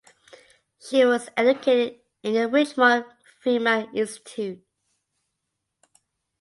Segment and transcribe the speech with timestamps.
[0.79, 3.05] She was educated in the Richmond
[3.43, 4.65] Female Institute.